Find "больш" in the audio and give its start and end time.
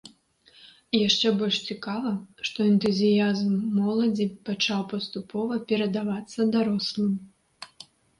1.41-1.57